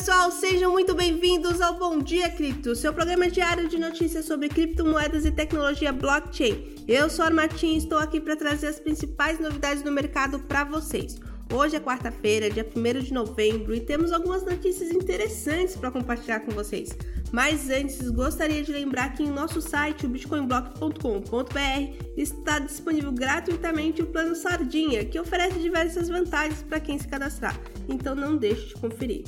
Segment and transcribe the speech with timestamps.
[0.00, 5.26] pessoal, sejam muito bem-vindos ao Bom Dia Cripto, seu programa diário de notícias sobre criptomoedas
[5.26, 6.74] e tecnologia blockchain.
[6.88, 10.64] Eu sou a Armatim e estou aqui para trazer as principais novidades do mercado para
[10.64, 11.18] vocês.
[11.52, 16.52] Hoje é quarta-feira, dia 1 de novembro, e temos algumas notícias interessantes para compartilhar com
[16.52, 16.96] vocês.
[17.30, 24.06] Mas antes, gostaria de lembrar que em nosso site, o bitcoinblock.com.br, está disponível gratuitamente o
[24.06, 27.60] plano Sardinha, que oferece diversas vantagens para quem se cadastrar.
[27.86, 29.24] Então não deixe de conferir.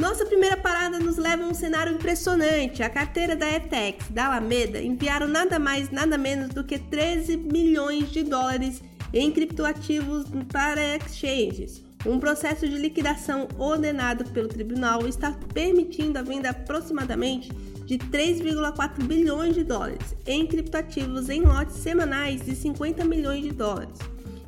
[0.00, 2.82] Nossa primeira parada nos leva a um cenário impressionante.
[2.82, 8.10] A carteira da FTX da Alameda enviaram nada mais, nada menos do que 13 milhões
[8.10, 8.82] de dólares
[9.12, 11.84] em criptoativos para exchanges.
[12.06, 17.52] Um processo de liquidação ordenado pelo tribunal está permitindo a venda aproximadamente
[17.84, 23.98] de 3,4 bilhões de dólares em criptoativos em lotes semanais de 50 milhões de dólares.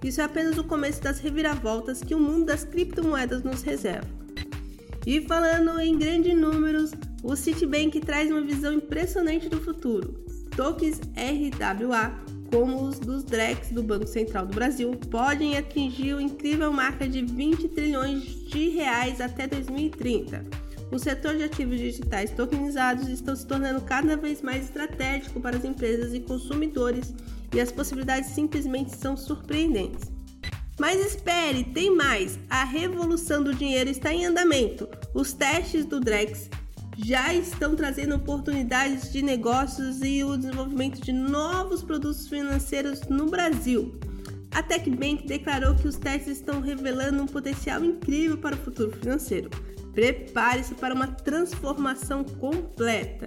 [0.03, 4.22] Isso é apenas o começo das reviravoltas que o mundo das criptomoedas nos reserva.
[5.07, 6.93] E falando em grandes números,
[7.25, 10.25] o Citibank traz uma visão impressionante do futuro.
[10.57, 16.73] Tokens RWA, como os dos DREX do Banco Central do Brasil, podem atingir a incrível
[16.73, 20.45] marca de 20 trilhões de reais até 2030.
[20.93, 25.65] O setor de ativos digitais tokenizados estão se tornando cada vez mais estratégico para as
[25.65, 27.15] empresas e consumidores
[27.53, 30.13] e as possibilidades simplesmente são surpreendentes.
[30.79, 32.39] Mas espere, tem mais!
[32.49, 34.89] A revolução do dinheiro está em andamento.
[35.15, 36.49] Os testes do Drex
[36.97, 43.99] já estão trazendo oportunidades de negócios e o desenvolvimento de novos produtos financeiros no Brasil.
[44.51, 49.49] A TechBank declarou que os testes estão revelando um potencial incrível para o futuro financeiro.
[49.95, 53.27] Prepare-se para uma transformação completa.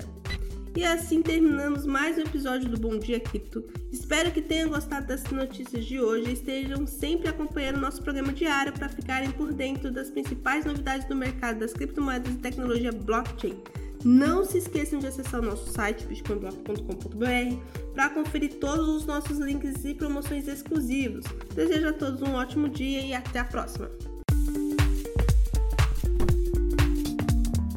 [0.76, 3.64] E assim terminamos mais um episódio do Bom Dia Cripto.
[3.94, 8.74] Espero que tenham gostado das notícias de hoje e estejam sempre acompanhando nosso programa diário
[8.74, 13.58] para ficarem por dentro das principais novidades do mercado das criptomoedas e tecnologia blockchain.
[14.04, 19.86] Não se esqueçam de acessar o nosso site bitcoinblock.com.br para conferir todos os nossos links
[19.86, 21.24] e promoções exclusivos.
[21.56, 23.90] Desejo a todos um ótimo dia e até a próxima!